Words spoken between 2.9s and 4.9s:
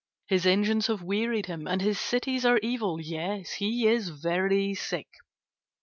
Yes, he is very